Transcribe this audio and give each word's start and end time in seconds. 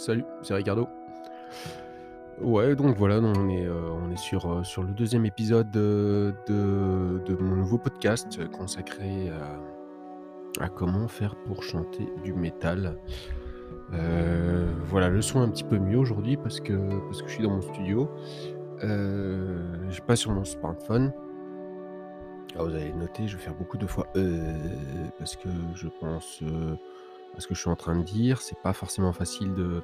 Salut, 0.00 0.24
c'est 0.40 0.54
Ricardo. 0.54 0.88
Ouais, 2.40 2.74
donc 2.74 2.96
voilà, 2.96 3.18
on 3.18 3.50
est, 3.50 3.66
euh, 3.66 3.90
on 3.90 4.10
est 4.10 4.16
sur, 4.16 4.50
euh, 4.50 4.64
sur 4.64 4.82
le 4.82 4.94
deuxième 4.94 5.26
épisode 5.26 5.70
de, 5.70 6.32
de, 6.46 7.36
mon 7.38 7.56
nouveau 7.56 7.76
podcast 7.76 8.50
consacré 8.50 9.30
à, 10.58 10.70
comment 10.70 11.06
faire 11.06 11.36
pour 11.44 11.62
chanter 11.62 12.08
du 12.24 12.32
métal. 12.32 12.96
Euh, 13.92 14.72
voilà, 14.86 15.10
le 15.10 15.20
son 15.20 15.42
est 15.42 15.44
un 15.44 15.50
petit 15.50 15.64
peu 15.64 15.78
mieux 15.78 15.98
aujourd'hui 15.98 16.38
parce 16.38 16.60
que, 16.60 16.72
parce 17.00 17.20
que 17.20 17.28
je 17.28 17.34
suis 17.34 17.42
dans 17.42 17.50
mon 17.50 17.60
studio. 17.60 18.10
Euh, 18.82 19.58
je 19.88 19.92
suis 19.92 20.02
pas 20.02 20.16
sur 20.16 20.30
mon 20.30 20.46
smartphone. 20.46 21.12
Alors 22.54 22.68
vous 22.68 22.74
allez 22.74 22.94
noter, 22.94 23.28
je 23.28 23.36
vais 23.36 23.42
faire 23.42 23.54
beaucoup 23.54 23.76
de 23.76 23.86
fois 23.86 24.06
euh, 24.16 24.54
parce 25.18 25.36
que 25.36 25.50
je 25.74 25.88
pense 26.00 26.40
euh, 26.42 26.74
ce 27.38 27.46
que 27.46 27.54
je 27.54 27.60
suis 27.60 27.70
en 27.70 27.76
train 27.76 27.96
de 27.96 28.02
dire. 28.02 28.40
C'est 28.40 28.60
pas 28.62 28.72
forcément 28.72 29.12
facile 29.12 29.54
de, 29.54 29.82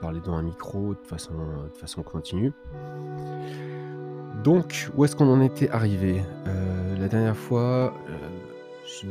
parler 0.00 0.20
dans 0.20 0.34
un 0.34 0.42
micro 0.42 0.94
de 0.94 1.06
façon, 1.06 1.32
de 1.72 1.76
façon 1.76 2.02
continue. 2.02 2.52
Donc, 4.44 4.90
où 4.94 5.04
est-ce 5.04 5.16
qu'on 5.16 5.28
en 5.28 5.40
était 5.40 5.70
arrivé? 5.70 6.22
Euh, 6.46 6.98
La 6.98 7.08
dernière 7.08 7.36
fois, 7.36 7.94
euh, 8.08 8.18
je, 8.86 9.08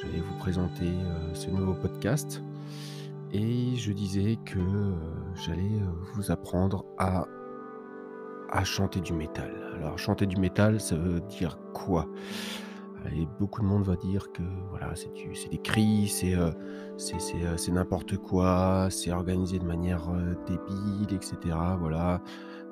j'allais 0.00 0.20
vous 0.20 0.34
présenter 0.38 0.88
euh, 0.88 1.34
ce 1.34 1.48
nouveau 1.50 1.74
podcast 1.74 2.42
et 3.32 3.76
je 3.76 3.92
disais 3.92 4.36
que 4.44 4.58
j'allais 5.36 5.80
vous 6.14 6.30
apprendre 6.30 6.84
à 6.98 7.26
à 8.50 8.64
chanter 8.64 9.00
du 9.00 9.12
métal. 9.12 9.50
Alors 9.76 9.98
chanter 9.98 10.26
du 10.26 10.36
métal, 10.36 10.80
ça 10.80 10.96
veut 10.96 11.20
dire 11.20 11.58
quoi? 11.74 12.06
Et 13.14 13.26
beaucoup 13.38 13.62
de 13.62 13.66
monde 13.66 13.84
va 13.84 13.96
dire 13.96 14.32
que 14.32 14.42
voilà, 14.70 14.92
c'est 14.94 15.12
des 15.50 15.58
cris, 15.58 16.08
c'est 16.08 16.34
euh, 16.34 16.50
c'est 16.98 17.16
euh, 17.16 17.56
c'est 17.56 17.72
n'importe 17.72 18.16
quoi, 18.16 18.88
c'est 18.90 19.12
organisé 19.12 19.58
de 19.58 19.64
manière 19.64 20.10
euh, 20.10 20.34
débile, 20.46 21.14
etc. 21.14 21.56
Voilà. 21.78 22.20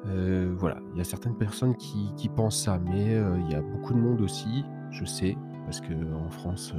Euh, 0.06 0.54
voilà, 0.56 0.78
il 0.92 0.98
y 0.98 1.00
a 1.00 1.04
certaines 1.04 1.36
personnes 1.36 1.74
qui, 1.76 2.12
qui 2.16 2.28
pensent 2.28 2.62
ça, 2.62 2.78
mais 2.78 3.16
il 3.40 3.50
y 3.50 3.54
a 3.54 3.62
beaucoup 3.62 3.92
de 3.92 3.98
monde 3.98 4.20
aussi, 4.20 4.64
je 4.90 5.04
sais, 5.04 5.36
parce 5.64 5.80
que 5.80 5.94
en 6.14 6.30
France, 6.30 6.74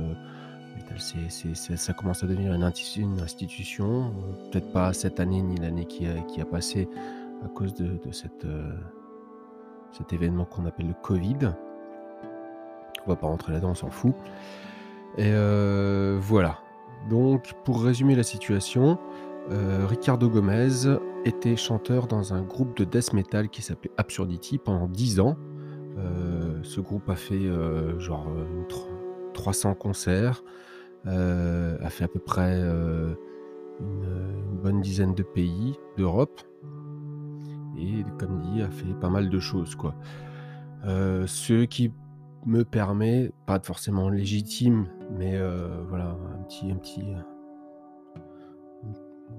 ça 1.76 1.94
commence 1.94 2.24
à 2.24 2.28
devenir 2.28 2.54
une, 2.54 2.64
institution. 2.64 4.14
Peut-être 4.52 4.72
pas 4.72 4.94
cette 4.94 5.20
année 5.20 5.42
ni 5.42 5.58
l'année 5.58 5.86
qui 5.86 6.06
a, 6.08 6.22
qui 6.22 6.40
a 6.40 6.46
passé 6.46 6.88
à 7.44 7.50
cause 7.50 7.74
de, 7.74 7.98
de 7.98 8.12
cette, 8.12 8.48
cet 9.92 10.14
événement 10.14 10.46
qu'on 10.46 10.66
appelle 10.66 10.88
le 10.88 10.96
Covid. 11.04 11.52
Pas 13.16 13.28
rentrer 13.28 13.54
là-dedans, 13.54 13.72
on 13.72 13.76
s'en 13.76 13.90
fout. 13.90 14.14
Et 15.18 15.32
euh, 15.34 16.18
voilà. 16.20 16.60
Donc, 17.10 17.54
pour 17.64 17.84
résumer 17.84 18.16
la 18.16 18.24
situation, 18.24 19.00
euh, 19.52 19.86
Ricardo 19.88 20.30
Gomez 20.30 20.98
était 21.26 21.56
chanteur 21.56 22.08
dans 22.08 22.34
un 22.34 22.42
groupe 22.42 22.78
de 22.78 22.84
death 22.84 23.14
metal 23.14 23.50
qui 23.50 23.62
s'appelait 23.62 23.92
Absurdity 23.98 24.58
pendant 24.58 24.88
10 24.88 25.20
ans. 25.20 25.38
Euh, 25.98 26.60
ce 26.64 26.82
groupe 26.82 27.10
a 27.10 27.16
fait 27.16 27.50
genre 27.98 28.28
euh, 28.30 28.46
une 28.52 28.64
tr- 28.66 29.34
300 29.34 29.76
concerts, 29.76 30.44
a 31.06 31.90
fait 31.90 32.04
à 32.04 32.08
peu 32.08 32.20
près 32.20 32.60
une, 32.60 33.16
bonne 34.62 34.82
dizaine 34.82 35.14
de 35.14 35.24
pays 35.24 35.80
d'Europe 35.98 36.42
et 37.78 38.04
comme 38.20 38.42
dit 38.42 38.62
a 38.62 38.70
fait 38.70 38.94
pas 39.00 39.10
mal 39.10 39.30
de 39.30 39.40
choses 39.40 39.76
quoi. 39.76 39.96
Euh, 40.86 41.26
ce 41.28 41.66
qui 41.66 41.92
me 42.48 42.64
permet, 42.64 43.32
pas 43.46 43.60
forcément 43.60 44.10
légitime, 44.10 44.88
mais 45.12 45.36
euh, 45.36 45.84
voilà 45.88 46.06
un 46.06 46.44
petit, 46.44 46.72
un 46.72 46.76
petit, 46.78 47.14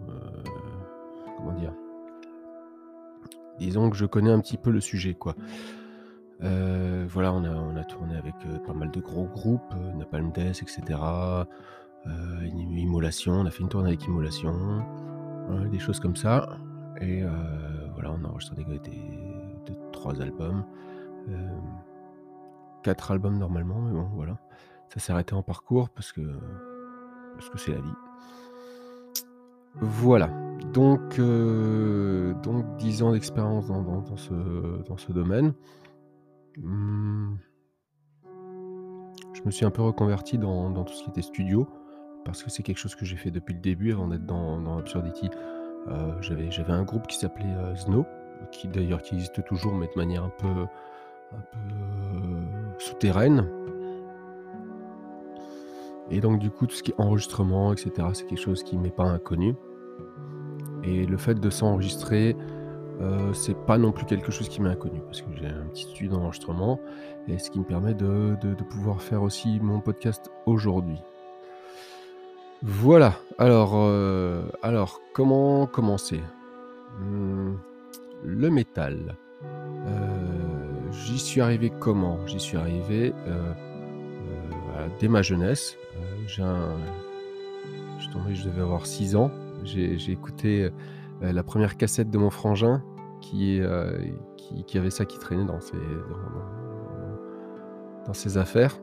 euh, 0.09 0.43
comment 1.37 1.55
dire, 1.55 1.73
disons 3.59 3.91
que 3.91 3.97
je 3.97 4.07
connais 4.07 4.31
un 4.31 4.41
petit 4.41 4.57
peu 4.59 4.71
le 4.71 4.81
sujet 4.81 5.15
quoi. 5.15 5.35
Euh, 6.45 7.07
voilà, 7.09 7.33
on 7.33 7.77
a, 7.77 7.85
tourné 7.85 8.17
avec 8.17 8.35
euh, 8.47 8.59
pas 8.61 8.73
mal 8.73 8.91
de 8.93 9.01
gros 9.01 9.25
groupes, 9.27 9.61
euh, 9.75 9.93
Napalm 9.95 10.31
Death, 10.31 10.63
etc. 10.63 10.83
Euh, 12.07 12.07
Im- 12.07 12.77
Immolation, 12.77 13.33
on 13.33 13.47
a 13.47 13.51
fait 13.51 13.63
une 13.65 13.69
tournée 13.69 13.89
avec 13.89 14.05
Immolation, 14.05 14.55
euh, 15.51 15.67
des 15.69 15.81
choses 15.81 15.99
comme 15.99 16.15
ça. 16.15 16.59
Et 17.01 17.25
euh, 17.25 17.31
voilà, 17.95 18.13
on 18.13 18.25
a 18.25 18.29
enregistré 18.29 18.63
des, 18.65 18.79
des- 18.79 19.19
deux, 19.67 19.75
trois 19.93 20.21
albums. 20.23 20.65
Euh, 21.29 21.49
quatre 22.89 23.11
albums 23.11 23.37
normalement, 23.37 23.83
mais 23.83 23.93
bon, 23.93 24.09
voilà. 24.15 24.39
Ça 24.89 24.99
s'est 24.99 25.13
arrêté 25.13 25.35
en 25.35 25.43
parcours 25.43 25.91
parce 25.91 26.11
que 26.11 26.23
parce 27.35 27.51
que 27.51 27.59
c'est 27.59 27.73
la 27.73 27.83
vie. 27.83 27.93
Voilà. 29.75 30.31
Donc, 30.73 31.19
euh, 31.19 32.33
donc 32.43 32.65
10 32.79 33.03
ans 33.03 33.13
d'expérience 33.13 33.67
dans, 33.69 33.83
dans- 33.83 34.17
ce, 34.17 34.33
dans 34.89 34.97
ce 34.97 35.13
domaine. 35.13 35.53
Hmm. 36.57 37.35
Je 39.35 39.43
me 39.45 39.51
suis 39.51 39.67
un 39.67 39.71
peu 39.71 39.83
reconverti 39.83 40.39
dans, 40.39 40.71
dans 40.71 40.85
tout 40.85 40.95
ce 40.95 41.05
qui 41.05 41.11
était 41.11 41.21
studio, 41.23 41.69
parce 42.25 42.43
que 42.43 42.49
c'est 42.49 42.63
quelque 42.63 42.79
chose 42.79 42.95
que 42.95 43.05
j'ai 43.05 43.17
fait 43.17 43.31
depuis 43.31 43.53
le 43.55 43.61
début 43.61 43.93
avant 43.93 44.09
d'être 44.09 44.25
dans, 44.25 44.59
dans 44.59 44.79
Absurdity. 44.79 45.29
Euh, 45.89 46.21
j'avais, 46.23 46.51
j'avais 46.51 46.73
un 46.73 46.85
groupe 46.85 47.07
qui 47.07 47.19
s'appelait 47.19 47.45
euh, 47.55 47.77
Snow, 47.77 48.07
qui 48.51 48.67
d'ailleurs 48.67 49.03
qui 49.03 49.15
existe 49.15 49.45
toujours, 49.45 49.75
mais 49.75 49.87
de 49.89 49.93
manière 49.97 50.25
un 50.25 50.33
peu, 50.39 50.67
un 51.33 51.41
peu 51.53 51.59
euh, 51.75 52.79
souterraine. 52.79 53.49
Et 56.11 56.21
donc 56.21 56.39
du 56.39 56.51
coup, 56.51 56.67
tout 56.67 56.75
ce 56.75 56.83
qui 56.83 56.93
est 56.93 57.01
enregistrement, 57.01 57.73
etc., 57.73 57.91
c'est 58.15 58.25
quelque 58.27 58.41
chose 58.41 58.63
qui 58.63 58.79
m'est 58.79 58.91
pas 58.95 59.05
inconnu. 59.05 59.55
Et 60.85 61.05
le 61.05 61.17
fait 61.19 61.35
de 61.39 61.51
s'enregistrer, 61.51 62.35
euh, 63.01 63.33
c'est 63.35 63.57
pas 63.67 63.77
non 63.79 63.93
plus 63.93 64.07
quelque 64.07 64.33
chose 64.33 64.49
qui 64.49 64.63
m'est 64.63 64.71
inconnu, 64.71 65.01
parce 65.05 65.21
que 65.21 65.29
j'ai 65.37 65.47
un 65.47 65.67
petit 65.67 65.83
studio 65.83 66.13
d'enregistrement, 66.13 66.81
et 67.27 67.39
ce 67.39 67.51
qui 67.51 67.59
me 67.59 67.65
permet 67.65 67.93
de, 67.95 68.37
de- 68.41 68.55
pouvoir 68.65 69.03
faire 69.03 69.23
aussi 69.23 69.61
mon 69.61 69.81
podcast 69.81 70.31
aujourd'hui. 70.47 70.99
Voilà, 72.63 73.13
alors, 73.39 73.73
euh, 73.75 74.43
alors 74.63 75.01
comment 75.13 75.67
commencer? 75.67 76.21
Hmm, 76.99 77.55
Le 78.25 78.51
métal. 78.51 79.17
J'y 81.09 81.19
suis 81.19 81.41
arrivé 81.41 81.71
comment? 81.71 82.19
J'y 82.27 82.39
suis 82.39 82.59
arrivé 82.59 83.15
euh, 83.27 83.53
euh, 84.77 84.89
dès 85.01 85.09
ma 85.09 85.23
jeunesse. 85.23 85.79
Euh, 85.97 86.01
j'ai 86.27 86.43
un- 86.43 86.77
je 87.99 88.11
suis 88.11 88.37
je 88.37 88.45
devais 88.45 88.61
avoir 88.61 88.85
6 88.85 89.17
ans. 89.17 89.31
J'ai 89.65 89.95
écouté 90.13 90.71
la 91.23 91.43
première 91.43 91.79
cassette 91.79 92.11
de 92.11 92.19
mon 92.19 92.29
frangin 92.29 92.83
qui, 93.23 93.59
avait 93.63 94.91
ça 94.91 95.07
qui 95.07 95.19
traînait 95.19 95.47
dans 95.47 95.61
ses, 95.61 95.79
affaires. 98.37 98.79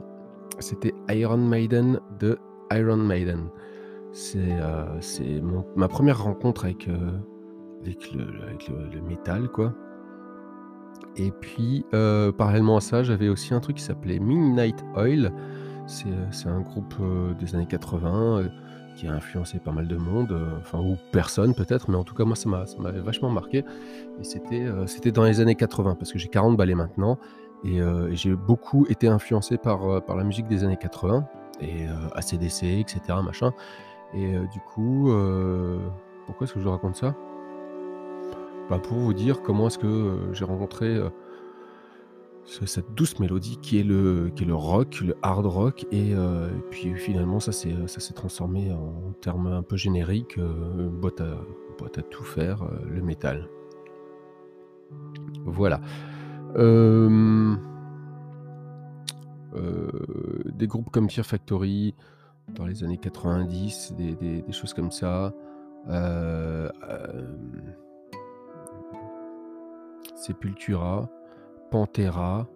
C'était 0.59 0.93
Iron 1.09 1.37
Maiden 1.37 1.99
de 2.19 2.39
Iron 2.71 2.97
Maiden. 2.97 3.49
C'est 4.11 4.49
ma 5.75 5.87
première 5.87 6.23
rencontre 6.23 6.65
avec, 6.65 6.89
avec, 7.83 8.11
le, 8.13 8.41
avec 8.47 8.67
le- 8.67 8.89
le 8.95 9.01
métal, 9.01 9.47
quoi. 9.49 9.73
Et 11.17 11.31
puis, 11.31 11.85
euh, 11.93 12.31
parallèlement 12.31 12.77
à 12.77 12.81
ça, 12.81 13.03
j'avais 13.03 13.29
aussi 13.29 13.53
un 13.53 13.59
truc 13.59 13.77
qui 13.77 13.83
s'appelait 13.83 14.19
Midnight 14.19 14.83
Oil. 14.95 15.31
C'est 15.87 16.07
euh, 16.07 16.51
un 16.51 16.61
groupe 16.61 16.95
euh, 16.99 17.33
des 17.35 17.55
années 17.55 17.67
80 17.67 18.39
euh, 18.39 18.49
qui 18.95 19.07
a 19.07 19.13
influencé 19.13 19.59
pas 19.59 19.71
mal 19.71 19.87
de 19.87 19.97
monde, 19.97 20.37
enfin, 20.59 20.79
ou 20.79 20.95
personne 21.11 21.53
peut-être, 21.53 21.89
mais 21.89 21.97
en 21.97 22.05
tout 22.05 22.15
cas, 22.15 22.23
moi, 22.23 22.35
ça 22.35 22.47
m'a- 22.47 22.65
ça 22.65 22.77
m'avait 22.79 23.01
vachement 23.01 23.29
marqué. 23.29 23.65
Et 24.19 24.23
c'était 24.23 25.11
dans 25.11 25.25
les 25.25 25.41
années 25.41 25.55
80, 25.55 25.95
parce 25.95 26.13
que 26.13 26.19
j'ai 26.19 26.29
40 26.29 26.55
balais 26.55 26.75
maintenant, 26.75 27.19
et, 27.65 27.81
j'ai 28.11 28.35
beaucoup 28.35 28.85
été 28.87 29.09
influencé 29.09 29.57
par, 29.57 30.01
par 30.05 30.15
la 30.15 30.23
musique 30.23 30.47
des 30.47 30.63
années 30.63 30.77
80, 30.77 31.27
et 31.59 31.87
ACDC, 32.13 32.79
etc., 32.79 33.01
machin. 33.21 33.51
Et 34.13 34.31
du 34.53 34.61
coup, 34.61 35.11
pourquoi 36.25 36.45
est-ce 36.45 36.53
que 36.53 36.61
je 36.61 36.69
raconte 36.69 36.95
ça? 36.95 37.13
Bah, 38.69 38.79
Pour 38.79 38.97
vous 38.97 39.13
dire 39.13 39.41
comment 39.41 39.67
est-ce 39.67 39.77
que 39.77 39.87
euh, 39.87 40.33
j'ai 40.33 40.45
rencontré 40.45 40.95
euh, 40.95 41.09
ce- 42.45 42.65
cette 42.65 42.93
douce 42.95 43.19
mélodie 43.19 43.57
qui 43.57 43.79
est 43.79 43.83
le, 43.83 44.31
rock, 44.51 45.01
le 45.01 45.15
hard 45.21 45.45
rock, 45.45 45.85
et, 45.91 46.13
euh, 46.13 46.49
puis 46.71 46.93
finalement 46.95 47.39
ça 47.39 47.51
s'est 47.51 48.13
transformé 48.13 48.71
en 48.71 49.11
termes 49.21 49.47
un 49.47 49.63
peu 49.63 49.77
génériques, 49.77 50.39
boîte, 50.39 51.21
à, 51.21 52.01
tout 52.03 52.23
faire, 52.23 52.63
le 52.87 53.01
métal. 53.01 53.47
Voilà. 55.45 55.81
Des 60.53 60.67
groupes 60.67 60.89
comme 60.91 61.09
Fear 61.09 61.25
Factory 61.25 61.95
dans 62.53 62.65
les 62.65 62.83
années 62.83 62.97
90, 62.97 63.93
des, 63.97 64.15
des- 64.15 64.41
des 64.41 64.51
choses 64.51 64.73
comme 64.73 64.91
ça. 64.91 65.33
Euh, 70.15 70.21
euh, 70.21 70.21
Sepultura, 70.21 71.09
Pantera, 71.71 72.47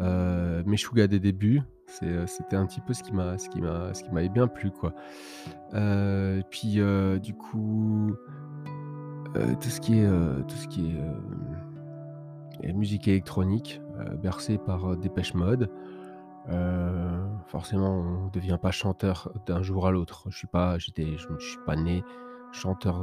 Heu, 0.00 0.62
Meshuggah 0.64 1.06
des 1.06 1.20
débuts, 1.20 1.60
heu, 2.02 2.26
c'était 2.26 2.56
un 2.56 2.64
petit 2.66 2.80
peu 2.80 2.94
ce 2.94 3.02
qui 3.02 3.12
m'a 3.12 3.36
ce 3.36 4.10
m'avait 4.10 4.30
bien 4.30 4.48
plu, 4.48 4.70
quoi. 4.70 4.94
Et 5.74 6.42
puis, 6.50 6.80
heu, 6.80 7.20
du 7.20 7.34
coup, 7.34 8.14
tout 9.34 9.68
ce 9.68 9.80
qui 9.80 10.00
est, 12.62 12.72
musique 12.72 13.06
électronique, 13.08 13.80
heu, 13.98 14.16
bercé 14.16 14.58
par, 14.58 14.92
heu, 14.92 14.96
Depeche 14.96 15.34
Mode. 15.34 15.70
Forcément, 17.46 17.98
on 18.24 18.28
devient 18.28 18.58
pas 18.60 18.70
chanteur 18.70 19.30
d'un 19.46 19.62
jour 19.62 19.86
à 19.86 19.90
l'autre. 19.90 20.24
Je 20.30 20.38
suis 20.38 20.46
pas 20.46 20.78
j'étais 20.78 21.18
je 21.18 21.28
je 21.38 21.46
suis 21.46 21.60
pas 21.66 21.76
né 21.76 22.02
chanteur, 22.52 22.98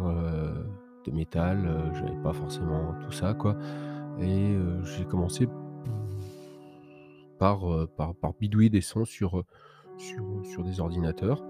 de 1.06 1.12
métal, 1.12 1.66
heu, 1.66 1.94
j'avais 1.94 2.22
pas 2.24 2.34
forcément 2.34 2.94
tout 3.02 3.12
ça, 3.12 3.34
quoi 3.34 3.56
et 4.20 4.54
heu, 4.54 4.82
j'ai 4.84 5.06
commencé 5.06 5.48
par, 7.38 7.72
heu, 7.72 7.88
par 7.98 8.14
bidouiller 8.40 8.70
des 8.70 8.82
sons 8.82 9.06
sur, 9.06 9.40
heu, 9.40 9.44
sur, 9.98 10.64
des 10.64 10.80
ordinateurs. 10.80 11.44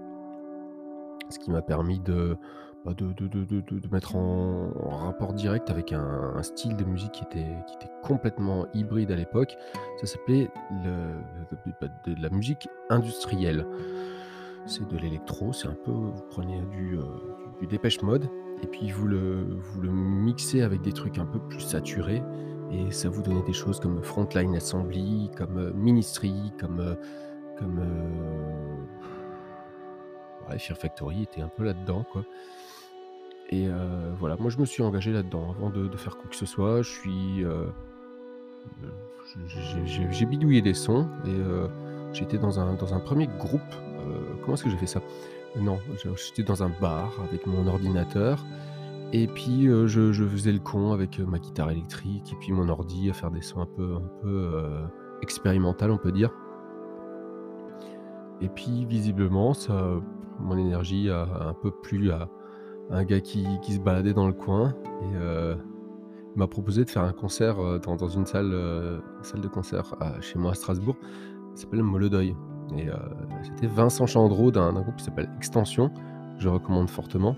Ce 1.28 1.38
qui 1.38 1.50
m'a 1.50 1.62
permis 1.62 2.00
de, 2.00 2.36
bah, 2.84 2.92
mettre 3.92 4.16
en 4.16 4.70
rapport 4.90 5.32
direct 5.32 5.70
avec 5.70 5.92
un 5.92 6.42
style 6.42 6.76
de 6.76 6.84
musique 6.84 7.12
qui 7.12 7.24
était 7.24 7.56
complètement 8.02 8.66
hybride 8.74 9.10
à 9.12 9.16
l'époque. 9.16 9.56
Ça 10.00 10.06
s'appelait 10.06 10.50
le 10.84 11.14
de 12.06 12.22
la 12.22 12.30
musique 12.30 12.68
industrielle. 12.88 13.66
C'est 14.66 14.86
de 14.88 14.96
l'électro, 14.96 15.52
c'est 15.52 15.68
un 15.68 15.76
peu 15.84 15.90
vous 15.90 16.22
prenez 16.30 16.60
du, 16.70 16.98
Depeche 17.66 18.02
Mode 18.02 18.28
et 18.62 18.66
puis 18.66 18.90
vous 18.90 19.06
le 19.06 19.90
mixez 19.90 20.62
avec 20.62 20.80
des 20.82 20.92
trucs 20.92 21.18
un 21.18 21.26
peu 21.26 21.38
plus 21.38 21.60
saturés. 21.60 22.22
Et 22.72 22.92
ça 22.92 23.08
vous 23.08 23.20
donnait 23.20 23.42
des 23.42 23.52
choses 23.52 23.80
comme 23.80 24.00
Frontline 24.00 24.54
Assembly, 24.54 25.28
comme, 25.36 25.58
heu, 25.58 25.72
Ministry, 25.74 26.52
comme, 26.60 26.78
heu, 26.80 26.96
comme, 27.58 27.80
heu, 27.80 28.86
ouais, 30.48 30.58
Fear 30.58 30.78
Factory 30.78 31.24
était 31.24 31.40
un 31.40 31.48
peu 31.48 31.64
là-dedans, 31.64 32.04
quoi. 32.12 32.24
Et 33.52 33.68
voilà, 34.20 34.36
moi 34.36 34.48
je 34.50 34.58
me 34.58 34.64
suis 34.64 34.84
engagé 34.84 35.10
là-dedans 35.12 35.50
avant 35.50 35.70
de 35.70 35.88
de 35.88 35.96
faire 35.96 36.16
quoi 36.16 36.30
que 36.30 36.36
ce 36.36 36.46
soit. 36.46 36.82
Je 36.82 36.88
suis, 36.88 37.44
j'ai 39.84 40.26
bidouillé 40.26 40.62
des 40.62 40.74
sons. 40.74 41.08
Et 41.26 41.34
j'étais 42.12 42.38
dans 42.38 42.60
un 42.60 42.74
dans 42.74 42.94
un 42.94 43.00
1er 43.00 43.26
groupe, 43.38 43.60
comment 44.42 44.54
est-ce 44.54 44.62
que 44.62 44.70
j'ai 44.70 44.76
fait 44.76 44.86
ça? 44.86 45.00
Non, 45.58 45.78
j'étais 46.16 46.42
dans 46.42 46.62
un 46.62 46.70
bar 46.80 47.12
avec 47.28 47.46
mon 47.46 47.66
ordinateur 47.66 48.44
et 49.12 49.26
puis, 49.26 49.66
heu, 49.66 49.88
je 49.88 50.24
faisais 50.24 50.52
le 50.52 50.60
con 50.60 50.92
avec, 50.92 51.18
heu, 51.18 51.26
ma 51.26 51.38
guitare 51.40 51.70
électrique 51.70 52.32
et 52.32 52.36
puis 52.36 52.52
mon 52.52 52.68
ordi 52.68 53.10
à 53.10 53.12
faire 53.12 53.32
des 53.32 53.42
sons 53.42 53.60
un 53.60 53.66
peu 53.66 53.96
un 53.96 54.22
peu, 54.22 54.28
heu, 54.28 54.64
expérimental, 55.22 55.90
on 55.90 55.98
peut 55.98 56.12
dire. 56.12 56.30
Et 58.40 58.48
puis 58.48 58.86
visiblement 58.86 59.52
ça 59.52 60.00
mon 60.38 60.56
énergie 60.56 61.10
a 61.10 61.48
un 61.48 61.52
peu 61.52 61.70
plu 61.70 62.10
à 62.10 62.28
un 62.90 63.04
gars 63.04 63.20
qui 63.20 63.44
se 63.68 63.78
baladait 63.78 64.14
dans 64.14 64.26
le 64.26 64.32
coin 64.32 64.74
et 65.02 65.16
il 66.34 66.38
m'a 66.38 66.46
proposé 66.46 66.84
de 66.84 66.90
faire 66.90 67.02
un 67.02 67.12
concert, 67.12 67.56
dans 67.80 68.08
une 68.08 68.24
salle, 68.24 68.50
de 68.50 69.48
concert 69.48 69.94
chez 70.22 70.38
moi 70.38 70.52
à 70.52 70.54
Strasbourg. 70.54 70.96
Ça 71.54 71.62
s'appelle 71.62 71.82
Molodoy 71.82 72.34
heu, 72.72 72.94
c'était 73.42 73.66
Vincent 73.66 74.06
Chandreau 74.06 74.50
d'un 74.50 74.72
groupe 74.72 74.96
qui 74.96 75.04
s'appelle 75.04 75.28
Extension, 75.36 75.88
que 75.88 76.42
je 76.42 76.48
recommande 76.48 76.88
fortement. 76.88 77.36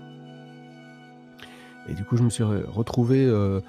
Et 1.89 1.93
du 1.93 2.05
coup, 2.05 2.15
je 2.17 2.23
me 2.23 2.29
suis 2.29 2.43
re 2.43 2.63
retrouvé, 2.73 3.25
heu, 3.25 3.61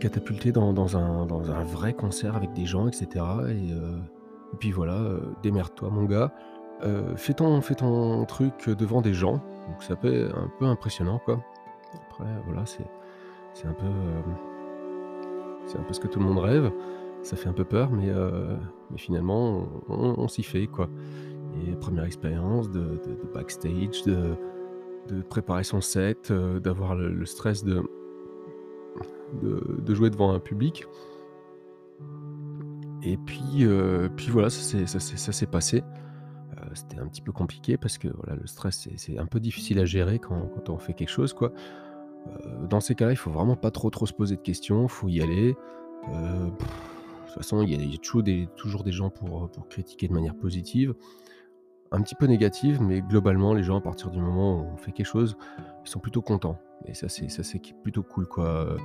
catapulté 0.00 0.52
dans 0.52 0.96
un 0.96 1.26
dans 1.26 1.50
un 1.50 1.64
vrai 1.64 1.92
concert 1.92 2.36
avec 2.36 2.52
des 2.52 2.66
gens 2.66 2.88
et 2.88 2.92
cetera 2.92 3.42
et 3.50 4.56
puis 4.58 4.70
voilà, 4.70 5.00
démerde-toi 5.42 5.90
mon 5.90 6.04
gars, 6.04 6.32
fais 7.16 7.34
ton 7.34 7.60
fais 7.60 7.74
ton 7.74 8.24
truc 8.24 8.68
devant 8.68 9.00
des 9.00 9.14
gens. 9.14 9.40
Donc 9.68 9.82
ça 9.82 9.96
peut 9.96 10.30
un 10.36 10.50
peu 10.58 10.66
impressionnant, 10.66 11.20
quoi. 11.24 11.40
Après 12.10 12.28
voilà, 12.44 12.66
c'est 12.66 12.84
un 13.66 13.74
c'est 15.66 15.78
un 15.78 15.82
peu 15.82 15.92
ce 15.92 16.00
que 16.00 16.08
tout 16.08 16.18
le 16.18 16.26
monde 16.26 16.38
rêve. 16.38 16.70
Ça 17.24 17.34
fait 17.36 17.48
un 17.48 17.52
peu 17.52 17.64
peur, 17.64 17.90
mais 17.90 18.12
mais 18.90 18.98
finalement 18.98 19.66
on 19.88 20.28
s'y 20.28 20.44
fait, 20.44 20.66
quoi 20.66 20.88
et 21.68 21.76
première 21.76 22.04
expérience 22.04 22.70
de 22.70 22.80
de 22.80 23.32
backstage, 23.32 24.04
de 24.04 24.36
préparer 25.28 25.64
son 25.64 25.80
set, 25.80 26.30
heu, 26.30 26.60
d'avoir 26.60 26.94
le 26.94 27.26
stress 27.26 27.64
de 27.64 27.82
jouer 29.88 30.10
devant 30.10 30.32
un 30.32 30.40
public 30.40 30.86
et 33.04 33.18
puis, 33.18 33.64
heu, 33.64 34.10
puis 34.16 34.30
voilà, 34.30 34.48
ça 34.48 34.98
s'est 34.98 35.46
passé. 35.46 35.82
C'était 36.72 36.98
un 36.98 37.06
petit 37.06 37.20
peu 37.20 37.30
compliqué 37.30 37.76
parce 37.76 37.98
que 37.98 38.08
voilà, 38.08 38.34
le 38.40 38.46
stress, 38.46 38.88
c'est 38.96 39.18
un 39.18 39.26
peu 39.26 39.38
difficile 39.38 39.78
à 39.78 39.84
gérer 39.84 40.18
quand 40.18 40.68
on 40.68 40.78
fait 40.78 40.94
quelque 40.94 41.10
chose, 41.10 41.34
quoi. 41.34 41.52
Dans 42.70 42.80
ces 42.80 42.94
cas-là, 42.94 43.12
il 43.12 43.16
faut 43.16 43.30
vraiment 43.30 43.54
pas 43.54 43.70
trop, 43.70 43.90
trop 43.90 44.06
se 44.06 44.14
poser 44.14 44.36
de 44.36 44.40
questions, 44.40 44.88
faut 44.88 45.08
y 45.08 45.20
aller. 45.20 45.54
Toute 47.34 47.42
façon, 47.42 47.62
il 47.62 47.70
y 47.70 47.74
a 47.74 47.78
il 47.78 47.90
y 47.92 47.94
a 47.94 47.98
toujours 48.56 48.84
des 48.84 48.92
gens 48.92 49.10
pour, 49.10 49.44
heu, 49.44 49.48
pour 49.48 49.68
critiquer 49.68 50.08
de 50.08 50.12
manière 50.14 50.34
positive, 50.36 50.94
un 51.92 52.00
petit 52.02 52.14
peu 52.16 52.26
négative, 52.26 52.80
mais 52.82 53.02
globalement, 53.02 53.54
les 53.54 53.62
gens, 53.62 53.78
à 53.78 53.80
partir 53.80 54.10
du 54.10 54.20
moment 54.20 54.60
où 54.62 54.66
on 54.72 54.76
fait 54.76 54.92
quelque 54.92 55.06
chose, 55.06 55.36
ils 55.84 55.88
sont 55.88 56.00
plutôt 56.00 56.22
contents. 56.22 56.58
Et 56.86 56.94
ça, 56.94 57.08
c'est 57.08 57.28
plutôt 57.82 58.02
cool, 58.02 58.26
quoi, 58.26 58.64
heu, 58.64 58.76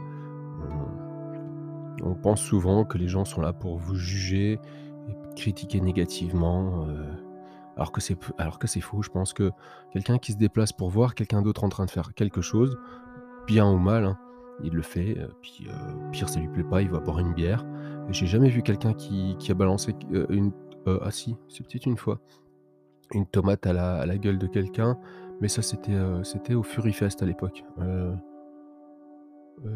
on 2.03 2.13
pense 2.15 2.41
souvent 2.41 2.85
que 2.85 2.97
les 2.97 3.07
gens 3.07 3.25
sont 3.25 3.41
là 3.41 3.51
pour 3.53 3.77
vous 3.77 3.95
juger 3.95 4.59
et 5.09 5.15
critiquer 5.35 5.81
négativement, 5.81 6.87
heu, 6.87 7.05
alors 7.75 7.91
que 7.91 8.01
c'est 8.01 8.15
p 8.15 8.27
alors 8.37 8.59
que 8.59 8.67
c'est 8.67 8.81
faux. 8.81 9.01
Je 9.01 9.09
pense 9.09 9.33
que 9.33 9.51
quelqu'un 9.91 10.17
qui 10.17 10.33
se 10.33 10.37
déplace 10.37 10.71
pour 10.73 10.89
voir 10.89 11.15
quelqu'un 11.15 11.41
d'autre 11.41 11.63
en 11.63 11.69
train 11.69 11.85
de 11.85 11.91
faire 11.91 12.13
quelque 12.13 12.41
chose, 12.41 12.77
bien 13.47 13.69
ou 13.69 13.77
mal, 13.79 14.05
hein, 14.05 14.17
il 14.63 14.73
le 14.73 14.81
fait, 14.81 15.17
heu, 15.17 15.29
puis, 15.41 15.67
au 15.69 16.09
pire, 16.11 16.29
ça 16.29 16.39
lui 16.39 16.47
plaît 16.47 16.63
pas, 16.63 16.81
il 16.81 16.89
va 16.89 16.99
boire 16.99 17.19
une 17.19 17.33
bière 17.33 17.65
j'ai 18.11 18.25
jamais 18.25 18.49
vu 18.49 18.61
quelqu'un 18.61 18.93
qui 18.93 19.35
a 19.49 19.53
balancé 19.53 19.95
heu, 20.11 20.25
une 20.29 20.51
ah 20.87 21.11
si, 21.11 21.35
c'est 21.47 21.63
peut-être 21.67 21.85
une 21.85 21.97
fois, 21.97 22.19
une 23.13 23.27
tomate 23.27 23.67
à 23.67 23.73
la 23.73 23.97
à 23.97 24.05
la 24.07 24.17
gueule 24.17 24.39
de 24.39 24.47
quelqu'un, 24.47 24.97
mais 25.39 25.47
ça, 25.47 25.61
c'était, 25.61 25.97
c'était 26.23 26.55
au 26.55 26.63
Furifest 26.63 27.21
à 27.21 27.27
l'époque, 27.27 27.63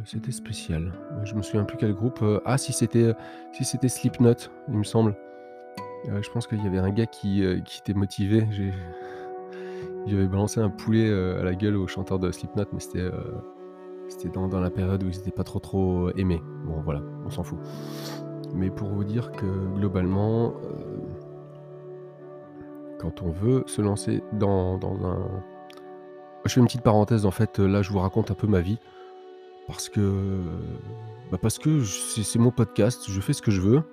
c'était 0.06 0.31
spécial. 0.31 0.91
Je 1.24 1.36
me 1.36 1.44
souviens 1.44 1.65
plus 1.65 1.77
quel 1.77 1.94
groupe, 1.94 2.24
ah 2.45 2.57
si 2.57 2.74
c'était, 2.74 3.13
si 3.51 3.63
c'était 3.63 3.89
Slipknot, 3.89 4.50
il 4.69 4.77
me 4.77 4.83
semble. 4.83 5.15
Je 6.06 6.29
pense 6.31 6.47
qu'il 6.47 6.63
y 6.63 6.67
avait 6.67 6.79
un 6.79 6.89
gars 6.89 7.05
qui, 7.05 7.43
qui 7.63 7.79
était 7.79 7.93
motivé, 7.93 8.48
avait 10.07 10.27
balancé 10.27 10.62
un 10.62 10.69
poulet, 10.69 11.13
à 11.13 11.43
la 11.43 11.53
gueule 11.53 11.75
au 11.75 11.86
chanteur 11.86 12.17
de 12.17 12.31
Slipknot, 12.31 12.65
mais 12.74 12.79
c'était, 12.79 13.12
c'était 14.13 14.29
dans 14.29 14.60
la 14.60 14.70
période 14.70 15.03
où 15.03 15.08
ils 15.08 15.17
étaient 15.17 15.32
pas 15.32 15.43
trop, 15.43 15.60
trop 15.60 16.10
aimés. 16.12 16.41
Bon 16.65 16.82
voilà, 16.82 17.01
on 17.25 17.29
s'en 17.29 17.43
fout. 17.43 17.58
Mais 18.53 18.70
pour 18.70 18.89
vous 18.89 19.03
dire 19.03 19.32
que 19.32 19.46
globalement, 19.75 20.53
heu 20.63 21.01
quand 23.00 23.22
on 23.22 23.32
veut 23.32 23.63
se 23.65 23.82
lancer 23.82 24.22
dans 24.34 24.77
dans 24.77 25.05
un 25.05 25.43
je 26.46 26.53
fais 26.53 26.60
une 26.60 26.67
petite 26.67 26.82
parenthèse 26.82 27.25
en 27.25 27.32
fait, 27.32 27.60
là, 27.60 27.82
je 27.82 27.89
vous 27.91 28.00
raconte 28.00 28.32
un 28.32 28.34
peu 28.34 28.48
ma 28.48 28.60
vie 28.60 28.77
parce 29.67 29.88
que, 29.88 30.41
bah, 31.32 31.38
parce 31.41 31.58
que 31.58 31.84
c'est 31.84 32.39
mon 32.39 32.51
podcast, 32.51 33.05
je 33.08 33.22
fais 33.22 33.34
ce 33.34 33.41
que 33.41 33.51
je 33.51 33.62
veux 33.62 33.84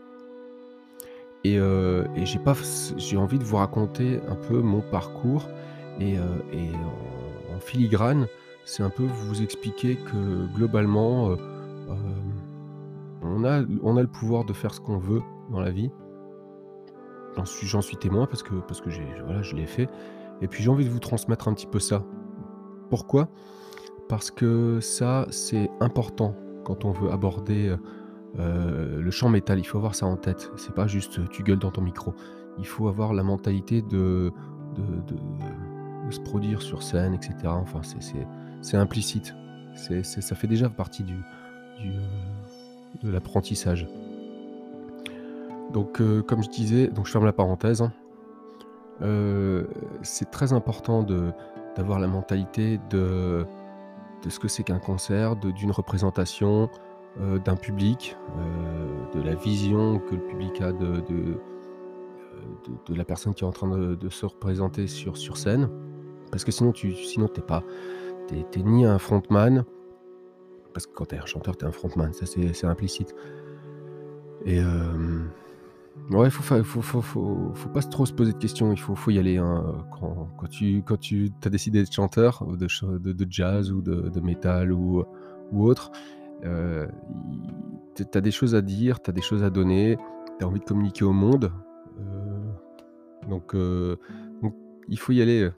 et 1.45 1.57
heu 1.59 2.07
et 2.17 2.27
j'ai 2.27 2.39
pas 2.39 2.55
j'ai 2.97 3.17
envie 3.17 3.39
de 3.39 3.45
vous 3.45 3.57
raconter 3.57 4.21
un 4.29 4.35
peu 4.35 4.61
mon 4.61 4.81
parcours 4.81 5.49
et 6.01 6.19
en 6.19 7.57
en 7.57 7.61
filigrane, 7.61 8.27
c'est 8.65 8.83
un 8.83 8.91
peu 8.91 9.05
vous 9.05 9.43
expliquer 9.43 9.97
que 9.97 10.47
globalement, 10.55 11.31
heu, 11.31 11.37
hem, 11.89 12.33
on 13.23 13.45
a 13.45 13.61
le 14.03 14.07
pouvoir 14.07 14.45
de 14.45 14.53
faire 14.53 14.73
ce 14.75 14.81
qu'on 14.81 14.99
veut 14.99 15.23
dans 15.51 15.61
la 15.61 15.71
vie. 15.71 15.91
J'en 17.63 17.81
suis 17.81 17.97
témoin 17.97 18.27
parce 18.27 18.43
que 18.43 18.55
parce 18.55 18.81
que 18.81 18.91
j'ai 18.91 19.07
je 19.43 19.55
l'ai 19.55 19.67
fait 19.67 19.89
et 20.43 20.49
puis 20.49 20.63
j'ai 20.63 20.69
envie 20.69 20.85
de 20.85 20.91
vous 20.91 20.99
transmettre 20.99 21.49
un 21.49 21.55
petit 21.55 21.67
peu 21.67 21.79
ça. 21.79 22.03
Pourquoi? 22.91 23.29
Parce 24.09 24.31
que 24.31 24.81
ça, 24.81 25.27
c'est 25.31 25.71
important 25.81 26.35
quand 26.65 26.85
on 26.85 26.91
veut 26.91 27.11
aborder, 27.11 27.77
heu, 28.39 29.01
le 29.01 29.11
chant 29.11 29.29
métal. 29.29 29.59
Il 29.61 29.65
faut 29.65 29.79
avoir 29.79 29.95
ça 29.95 30.07
en 30.07 30.17
tête. 30.17 30.51
C'est 30.57 30.75
pas 30.75 30.87
juste, 30.89 31.29
tu 31.31 31.43
gueules 31.45 31.61
dans 31.61 31.71
ton 31.71 31.83
micro. 31.83 32.15
Il 32.59 32.67
faut 32.67 32.89
avoir 32.89 33.15
la 33.15 33.23
mentalité 33.23 33.81
de 33.81 34.33
se 36.11 36.21
produire 36.21 36.61
sur 36.63 36.83
scène 36.83 37.15
et 37.15 37.23
cetera. 37.23 37.55
Enfin, 37.55 37.81
c'est 37.83 38.03
c'est 38.03 38.27
c'est 38.61 38.77
implicite. 38.77 39.35
Ça 39.75 40.35
fait 40.35 40.47
déjà 40.47 40.69
partie 40.69 41.05
heu, 41.05 41.87
de 43.03 43.11
l'apprentissage. 43.11 43.89
Donc 45.73 46.01
heu, 46.01 46.23
comme 46.23 46.43
je 46.43 46.51
disais 46.51 46.89
donc 46.89 47.07
je 47.07 47.13
ferme 47.13 47.25
la 47.25 47.33
parenthèse, 47.33 47.83
hein. 47.83 47.93
Heu, 49.03 49.69
c'est 50.03 50.31
très 50.31 50.53
important 50.53 51.03
d'avoir 51.75 51.99
la 52.01 52.07
mentalité 52.07 52.79
de 52.91 53.47
ce 54.29 54.39
que 54.39 54.49
c'est 54.49 54.63
qu'un 54.63 54.79
concert, 54.79 55.37
d'une 55.37 55.71
représentation, 55.71 56.69
d'un 57.19 57.57
public, 57.57 58.17
de 59.15 59.23
la 59.23 59.35
vision 59.35 59.99
que 59.99 60.15
le 60.17 60.21
public 60.21 60.61
a 60.61 60.73
de 60.73 61.41
la 62.95 63.05
personne 63.05 63.33
qui 63.33 63.43
est 63.43 63.47
en 63.47 63.53
train 63.53 63.69
de 63.69 64.09
se 64.11 64.27
représenter 64.27 64.87
sur 64.87 65.17
sur 65.17 65.39
scène. 65.39 65.71
Parce 66.31 66.45
que 66.45 66.53
sinon 66.53 66.73
tu 66.73 66.93
sinon 66.95 67.29
tu 67.29 67.41
pas 67.41 67.65
tu 68.51 68.63
ni 68.63 68.85
un 68.85 68.99
frontman 68.99 69.65
parce 70.73 70.87
que 70.87 70.93
quand 70.93 71.07
tu 71.07 71.15
es 71.15 71.19
un 71.19 71.27
chanteur, 71.27 71.57
tu 71.57 71.65
es 71.65 71.69
un 71.69 71.73
frontman, 71.73 72.13
ça 72.13 72.27
c'est 72.27 72.67
implicite. 72.67 73.15
Et 74.45 74.61
ouais, 76.11 76.31
faut 76.31 76.63
faut 76.63 76.83
faut 76.83 77.53
faut 77.55 77.69
pas 77.69 77.83
trop 77.83 78.07
se 78.07 78.13
poser 78.13 78.33
de 78.33 78.39
questions, 78.39 78.73
il 78.73 78.79
faut 78.79 78.95
faut 78.95 79.11
y 79.11 79.19
aller, 79.19 79.37
hein, 79.39 79.85
quand 80.01 80.47
tu 80.49 80.83
quand 80.83 80.99
tu 80.99 81.31
as 81.45 81.51
décidé 81.51 81.81
d'être 81.81 81.93
chanteur 81.93 82.47
de 82.47 82.67
de 82.99 83.13
de 83.13 83.27
jazz 83.29 83.73
ou 83.73 83.81
de 83.83 84.09
de 84.09 84.21
métal 84.21 84.73
ou 84.73 85.05
ou 85.53 85.65
autre, 85.67 85.91
heu, 86.45 86.89
tu 87.95 88.05
as 88.15 88.21
des 88.21 88.31
choses 88.31 88.55
à 88.55 88.63
dire, 88.63 89.01
tu 89.03 89.11
as 89.11 89.13
des 89.13 89.23
choses 89.23 89.43
à 89.45 89.51
donner, 89.51 89.99
tu 90.39 90.45
as 90.45 90.49
envie 90.49 90.61
de 90.61 90.65
communiquer 90.65 91.05
au 91.05 91.13
monde, 91.13 91.53
heu, 91.99 93.29
donc 93.29 93.55
donc 94.43 94.55
il 94.89 94.99
faut 94.99 95.13
y 95.13 95.21
aller, 95.21 95.51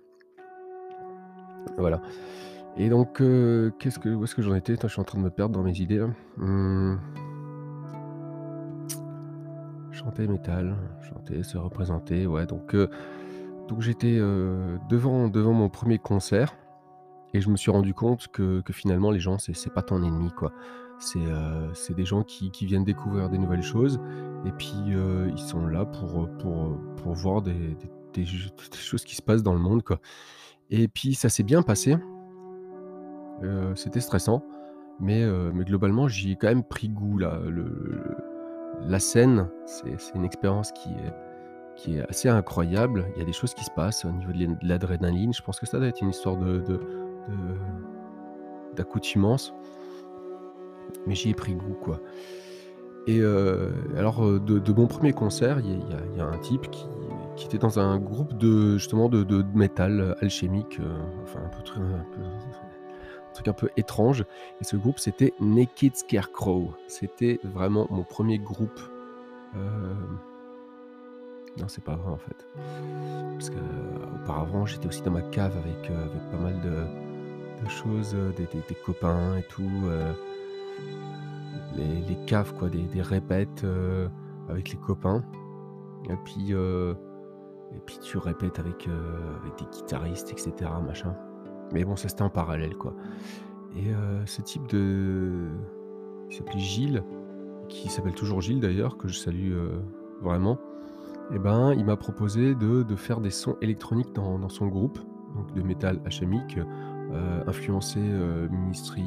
voilà 1.78 2.00
et 2.76 2.88
donc 2.88 3.14
que 3.14 3.72
où 4.06 4.24
est-ce 4.24 4.34
que 4.34 4.42
j'en 4.42 4.54
étais? 4.54 4.74
Attends, 4.74 4.88
je 4.88 4.92
suis 4.92 5.00
en 5.00 5.04
train 5.04 5.18
de 5.18 5.24
me 5.24 5.30
perdre 5.30 5.54
dans 5.54 5.62
mes 5.62 5.78
idées. 5.78 6.04
Mmh. 6.36 6.96
Chanter 9.92 10.26
métal, 10.26 10.76
chanter, 11.02 11.42
se 11.42 11.58
représenter, 11.58 12.26
ouais 12.26 12.46
donc 12.46 12.74
heu, 12.74 12.88
donc 13.68 13.82
j'étais, 13.82 14.16
heu, 14.18 14.78
devant 14.88 15.28
devant 15.28 15.52
mon 15.52 15.68
premier 15.68 15.98
concert 15.98 16.56
et 17.34 17.40
je 17.40 17.48
me 17.50 17.56
suis 17.56 17.70
rendu 17.70 17.94
compte 17.94 18.28
que 18.28 18.62
finalement 18.70 19.10
les 19.10 19.20
gens 19.20 19.38
c'est 19.38 19.54
c'est 19.54 19.72
pas 19.72 19.82
ton 19.82 20.02
ennemi 20.02 20.30
quoi. 20.30 20.52
C'est, 20.98 21.94
des 21.94 22.04
gens 22.04 22.22
qui 22.22 22.52
qui 22.52 22.64
viennent 22.64 22.84
découvrir 22.84 23.28
des 23.28 23.38
nouvelles 23.38 23.62
choses 23.62 24.00
et 24.44 24.52
puis, 24.52 24.72
ils 24.86 25.38
sont 25.38 25.66
là 25.66 25.84
pour, 25.84 26.28
pour, 26.38 26.78
pour 26.96 27.14
voir 27.14 27.42
des 27.42 27.76
des 28.14 28.24
choses 28.24 29.04
qui 29.04 29.16
se 29.16 29.22
passent 29.22 29.42
dans 29.42 29.54
le 29.54 29.60
monde 29.60 29.82
quoi 29.82 30.00
et 30.70 30.88
puis 30.88 31.14
ça 31.14 31.28
s'est 31.28 31.42
bien 31.42 31.62
passé. 31.62 31.96
Heu, 33.42 33.74
c'était 33.74 34.00
stressant, 34.00 34.42
mais 35.00 35.22
heu, 35.22 35.50
mais 35.52 35.64
globalement 35.64 36.08
j'y 36.08 36.32
ai 36.32 36.36
quand 36.36 36.48
même 36.48 36.62
pris 36.62 36.88
goût 36.88 37.18
là, 37.18 37.38
la 38.86 38.98
scène, 38.98 39.48
c'est 39.66 40.14
une 40.14 40.24
expérience 40.24 40.72
qui 40.72 40.90
est 41.94 42.02
assez 42.08 42.28
incroyable. 42.28 43.06
Il 43.14 43.18
y 43.20 43.22
a 43.22 43.26
des 43.26 43.32
choses 43.32 43.54
qui 43.54 43.64
se 43.64 43.70
passent 43.70 44.04
au 44.04 44.10
niveau 44.10 44.32
de 44.32 44.56
l'adrénaline. 44.62 45.32
Je 45.32 45.42
pense 45.42 45.60
que 45.60 45.66
ça 45.66 45.78
doit 45.78 45.88
être 45.88 46.00
une 46.00 46.10
histoire 46.10 46.36
de 46.36 46.62
d'accoutumance. 48.76 49.52
Mais 51.06 51.14
j'y 51.14 51.30
ai 51.30 51.34
pris 51.34 51.54
goût, 51.54 51.76
quoi 51.80 52.00
et 53.08 53.18
heu, 53.18 53.72
alors, 53.96 54.20
de 54.22 54.72
mon 54.72 54.86
premier 54.86 55.12
concert, 55.12 55.58
il 55.58 56.16
y 56.16 56.20
a 56.20 56.24
un 56.24 56.38
type 56.38 56.70
qui 56.70 57.46
était 57.46 57.58
dans 57.58 57.80
un 57.80 57.98
groupe 57.98 58.38
de 58.38 58.74
justement 58.78 59.08
de 59.08 59.44
métal 59.54 60.16
alchimique, 60.20 60.78
enfin 61.24 61.40
un 61.44 61.48
peu 61.48 61.62
truc 63.32 63.48
un 63.48 63.52
peu 63.52 63.68
étrange 63.76 64.24
et 64.60 64.64
ce 64.64 64.76
groupe 64.76 64.98
c'était 64.98 65.32
Naked 65.40 65.96
Scarecrow. 65.96 66.72
C'était 66.86 67.40
vraiment 67.42 67.86
mon 67.90 68.04
premier 68.04 68.38
groupe, 68.38 68.80
hem 69.54 70.18
non 71.58 71.68
c'est 71.68 71.84
pas 71.84 71.96
vrai 71.96 72.12
en 72.12 72.18
fait. 72.18 72.46
Parce 73.32 73.50
qu'auparavant 73.50 74.64
j'étais 74.64 74.86
aussi 74.86 75.02
dans 75.02 75.10
ma 75.10 75.22
cave 75.22 75.56
avec, 75.56 75.90
heu, 75.90 75.94
avec 75.94 76.30
pas 76.30 76.38
mal 76.38 76.60
de 76.60 77.68
choses, 77.68 78.16
des 78.36 78.74
copains 78.84 79.36
et 79.36 79.42
tout, 79.44 79.70
les 81.76 82.00
les 82.08 82.24
caves 82.26 82.54
quoi, 82.54 82.68
des 82.68 82.82
des 82.84 83.02
répètes, 83.02 83.64
avec 84.48 84.70
les 84.70 84.78
copains 84.78 85.24
et 86.10 86.16
puis, 86.24 86.52
et 86.52 87.80
puis 87.86 87.98
tu 88.00 88.18
répètes 88.18 88.58
avec, 88.58 88.88
avec 88.88 89.58
des 89.58 89.66
guitaristes 89.70 90.32
et 90.32 90.36
cetera 90.38 90.80
machin. 90.80 91.14
Mais 91.72 91.84
bon, 91.84 91.96
ça 91.96 92.08
c'était 92.08 92.22
en 92.22 92.30
parallèle, 92.30 92.76
quoi. 92.76 92.94
Et 93.76 93.90
heu, 93.90 94.22
ce 94.26 94.42
type 94.42 94.66
de 94.68 95.48
il 96.30 96.34
s'appelait 96.36 96.58
Gilles, 96.60 97.02
qui 97.68 97.88
s'appelle 97.88 98.14
toujours 98.14 98.40
Gilles 98.40 98.60
d'ailleurs, 98.60 98.96
que 98.98 99.08
je 99.08 99.18
salue, 99.18 99.52
heu, 99.52 99.82
vraiment 100.22 100.58
et 101.34 101.38
ben, 101.38 101.72
il 101.74 101.84
m'a 101.86 101.96
proposé 101.96 102.54
de 102.54 102.82
de 102.82 102.96
faire 102.96 103.20
des 103.20 103.30
sons 103.30 103.56
électroniques 103.62 104.12
dans 104.14 104.38
dans 104.38 104.48
son 104.50 104.66
groupe, 104.66 104.98
donc 105.36 105.54
de 105.54 105.62
métal 105.62 106.00
hachemique, 106.04 106.58
heu, 106.58 106.64
influencé, 107.46 108.00
heu, 108.00 108.48
Ministry, 108.50 109.04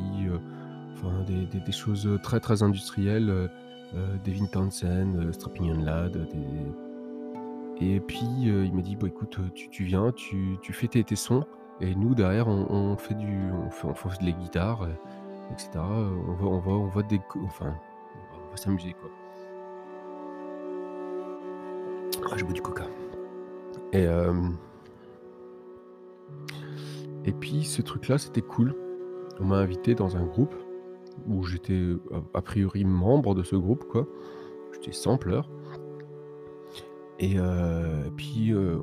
enfin 0.94 1.24
des 1.28 1.46
des 1.60 1.72
choses, 1.72 2.10
très, 2.24 2.40
très 2.40 2.64
industrielles, 2.64 3.50
Devin 4.26 4.46
Townsend, 4.48 5.32
Strapping 5.34 5.84
Lad, 5.84 6.28
et 7.82 8.00
puis, 8.00 8.26
il 8.46 8.74
m'a 8.74 8.82
dit: 8.82 8.96
«Bah 8.96 9.08
écoute, 9.08 9.38
tu 9.54 9.70
tu 9.70 9.84
viens, 9.84 10.12
tu 10.14 10.58
tu 10.62 10.74
fais 10.74 10.88
tes 10.88 11.04
tes 11.04 11.16
sons 11.16 11.46
et 11.82 11.96
nous 11.96 12.15
derrière 12.15 12.48
on 12.48 12.96
fait 12.98 13.15
du 13.15 13.51
on 13.51 13.70
fait 13.70 13.88
on 13.88 13.94
les 14.24 14.34
guitares, 14.34 14.88
et 14.88 15.60
cetera, 15.60 15.89
on 15.89 16.34
va 16.34 16.46
on 16.46 16.60
va 16.60 16.72
on 16.72 16.88
va 16.88 17.01
déco 17.03 17.39
enfin 17.46 17.75
on 18.34 18.51
va 18.51 18.58
s'amuser 18.58 18.94
quoi». 18.94 19.10
Ah, 22.32 22.38
je 22.38 22.44
bois 22.44 22.53
du 22.53 22.62
coca 22.62 22.86
et 23.94 24.03
hem 24.03 24.55
et 27.27 27.32
puis 27.32 27.63
ce 27.63 27.82
truc-là, 27.82 28.20
c'était 28.20 28.41
cool. 28.44 28.75
On 29.39 29.46
m'a 29.46 29.58
invité 29.58 29.96
dans 29.96 30.15
un 30.15 30.24
groupe 30.24 30.53
où 31.27 31.44
j'étais, 31.44 31.82
a 32.36 32.41
priori 32.41 32.86
membre 32.86 33.34
de 33.34 33.41
ce 33.41 33.55
groupe 33.55 33.84
quoi. 33.88 34.05
J'étais 34.74 34.91
sampler 34.91 35.41
et 37.20 37.38
heu, 37.38 38.12
puis, 38.18 38.52
heu, 38.52 38.82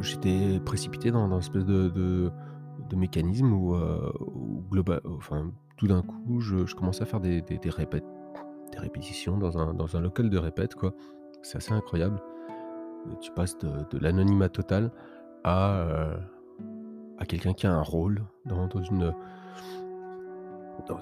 j'étais 0.00 0.60
précipité 0.60 1.10
dans 1.10 1.28
dans 1.28 1.36
une 1.36 1.42
espèce 1.42 1.64
de 1.64 2.30
mécanisme 2.94 3.52
où, 3.52 3.74
enfin 5.16 5.50
tout 5.76 5.86
d'un 5.86 6.02
coup 6.02 6.40
je 6.40 6.74
commençais 6.74 7.02
à 7.02 7.06
faire 7.06 7.20
des 7.20 7.42
répétitions 8.76 9.38
dans 9.38 9.96
un 9.96 10.00
local 10.00 10.30
de 10.30 10.38
répète. 10.38 10.74
C'est 11.42 11.56
assez 11.56 11.72
incroyable. 11.72 12.20
Tu 13.20 13.32
passes 13.32 13.56
de 13.58 13.98
l'anonymat 13.98 14.48
total 14.48 14.90
à, 15.44 15.86
quelqu'un 17.28 17.52
qui 17.52 17.66
a 17.66 17.72
un 17.72 17.82
rôle 17.82 18.24
dans 18.46 18.68
une 18.82 19.14
dans 20.86 20.98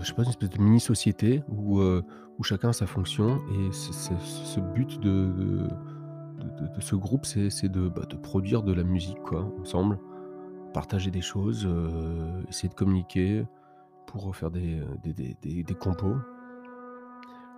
je 0.00 0.06
sais 0.06 0.14
pas, 0.14 0.22
une 0.22 0.28
espèce 0.28 0.50
de 0.50 0.60
mini 0.60 0.80
société 0.80 1.42
où, 1.48 1.80
où 1.80 2.42
chacun 2.42 2.70
a 2.70 2.72
sa 2.72 2.86
fonction 2.86 3.40
et 3.52 3.72
ce 3.72 4.60
but 4.60 5.00
de 5.00 5.68
ce 6.80 6.96
groupe, 6.96 7.26
c'est 7.26 7.48
bah, 7.68 8.02
de 8.08 8.16
produire 8.16 8.62
de 8.62 8.72
la 8.72 8.84
musique 8.84 9.20
quoi, 9.22 9.52
ensemble. 9.60 9.98
Partager 10.72 11.10
des 11.10 11.20
choses, 11.20 11.66
heu, 11.66 12.44
essayer 12.48 12.68
de 12.68 12.74
communiquer 12.74 13.46
pour 14.06 14.34
faire 14.34 14.50
des, 14.50 14.82
compos 15.78 16.16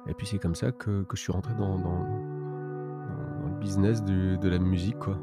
et 0.08 0.14
puis 0.14 0.26
c'est 0.26 0.38
comme 0.38 0.54
ça 0.54 0.70
que 0.70 1.04
je 1.12 1.20
suis 1.20 1.32
rentré 1.32 1.54
dans 1.54 1.76
le 1.76 3.58
business 3.58 4.04
de 4.04 4.36
de 4.36 4.48
la 4.48 4.58
musique 4.58 4.98
quoi 4.98 5.18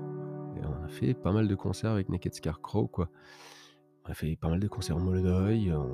et 0.58 0.66
on 0.66 0.84
a 0.84 0.88
fait 0.88 1.14
pas 1.14 1.32
mal 1.32 1.48
de 1.48 1.56
concerts 1.56 1.92
avec 1.92 2.10
Naked 2.10 2.34
Scarecrow 2.34 2.88
quoi. 2.88 3.10
On 4.06 4.12
a 4.12 4.14
fait 4.14 4.36
pas 4.36 4.50
mal 4.50 4.60
de 4.60 4.68
concerts 4.68 4.98
en 4.98 5.00
Molodeuil, 5.00 5.72
on 5.74 5.90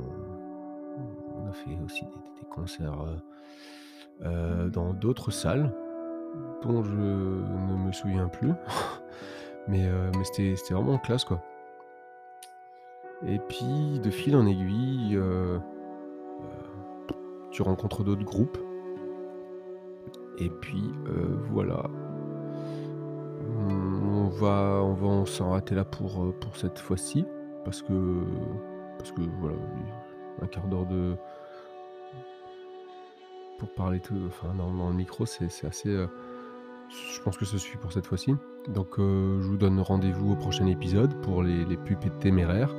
on 1.38 1.48
a 1.48 1.54
fait 1.54 1.78
aussi 1.86 2.06
des 2.06 2.42
des 2.42 2.48
concerts, 2.50 3.02
heu 3.04 4.26
heu, 4.26 4.70
dans 4.70 4.94
d'autres 4.94 5.32
salles 5.32 5.74
dont 6.64 6.84
je 6.84 6.96
ne 6.96 7.86
me 7.86 7.92
souviens 7.92 8.28
plus. 8.28 8.52
Mais 9.68 9.86
heu, 9.88 10.10
mais 10.18 10.24
c'était 10.24 10.56
c'était 10.56 10.74
vraiment 10.74 10.98
classe 10.98 11.24
quoi. 11.24 11.44
Et 13.28 13.38
puis 13.38 14.00
de 14.00 14.10
fil 14.10 14.36
en 14.36 14.48
aiguille, 14.48 15.20
tu 17.52 17.62
rencontres 17.62 18.04
d'autres 18.04 18.24
groupes. 18.24 18.58
Et 20.40 20.50
puis, 20.50 20.90
voilà. 21.52 21.84
On 23.62 24.30
va 24.30 24.82
on 24.82 24.94
va 24.94 25.26
s'en 25.28 25.52
arrêter 25.52 25.76
là 25.76 25.86
pour, 25.86 26.34
pour 26.40 26.56
cette 26.56 26.80
fois-ci 26.80 27.26
parce 27.64 27.82
que 27.82 28.24
parce 28.98 29.12
que 29.12 29.22
voilà, 29.40 29.56
un 30.42 30.48
quart 30.48 30.68
d'heure 30.68 30.86
de 30.86 31.16
pour 33.58 33.70
parler 33.70 34.00
tout 34.00 34.16
enfin 34.28 34.54
dans 34.56 34.90
le 34.90 34.96
micro, 34.96 35.26
c'est 35.26 35.66
assez, 35.66 35.90
heu, 35.90 36.10
je 36.90 37.22
pense 37.22 37.38
que 37.38 37.46
ça 37.46 37.58
suffit 37.58 37.78
pour 37.78 37.92
cette 37.92 38.08
fois-ci. 38.08 38.34
Donc 38.70 39.00
heu, 39.00 39.40
je 39.42 39.48
vous 39.48 39.58
donne 39.58 39.80
rendez-vous 39.80 40.34
au 40.34 40.36
prochain 40.36 40.66
épisode 40.68 41.14
pour 41.22 41.44
les 41.44 41.66
les 41.66 41.78
téméraires 42.20 42.74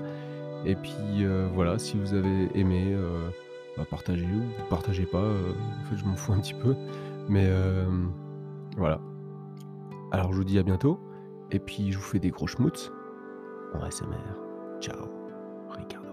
et 0.67 0.77
puis, 0.77 1.25
heu, 1.25 1.49
voilà, 1.55 1.79
si 1.79 1.97
vous 1.99 2.13
avez 2.13 2.51
aimé, 2.55 2.95
bah, 3.77 3.87
partagez 3.89 4.27
ou 4.27 4.43
partagez 4.69 5.07
pas, 5.07 5.25
en 5.25 5.85
fait 5.85 5.97
je 5.97 6.05
m'en 6.05 6.17
fous 6.17 6.33
un 6.33 6.41
petit 6.41 6.55
peu 6.55 6.75
mais 7.29 7.51
voilà. 8.77 9.01
Alors 10.13 10.33
je 10.33 10.39
vous 10.39 10.45
dis 10.45 10.59
à 10.59 10.63
bientôt 10.63 10.99
et 11.51 11.59
puis 11.59 11.93
je 11.93 11.99
vous 11.99 12.05
fais 12.05 12.19
des 12.19 12.31
gros 12.31 12.47
schmutz 12.47 12.91
en 13.75 13.81
ASMR. 13.81 14.50
Ciao, 14.81 15.07
Ricardo. 15.77 16.10